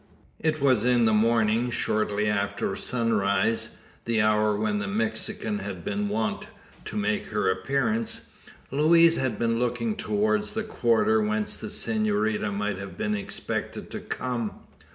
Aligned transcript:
It 0.39 0.59
was 0.59 0.83
in 0.83 1.05
the 1.05 1.13
morning, 1.13 1.69
shortly 1.69 2.25
after 2.27 2.75
sunrise: 2.75 3.75
the 4.05 4.19
hour 4.19 4.55
when 4.57 4.79
the 4.79 4.87
Mexican 4.87 5.59
had 5.59 5.85
been 5.85 6.09
wont 6.09 6.47
to 6.85 6.95
make 6.97 7.27
her 7.27 7.51
appearance. 7.51 8.21
Louise 8.71 9.17
had 9.17 9.37
been 9.37 9.59
looking 9.59 9.95
towards 9.95 10.49
the 10.55 10.63
quarter 10.63 11.21
whence 11.21 11.55
the 11.55 11.69
senorita 11.69 12.51
might 12.51 12.79
have 12.79 12.97
been 12.97 13.13
expected 13.13 13.91
to 13.91 13.99
come. 13.99 14.61